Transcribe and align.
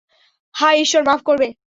হায়, 0.55 0.77
ঈশ্বর, 0.77 1.01
মাফ 1.03 1.21
করবে! 1.23 1.47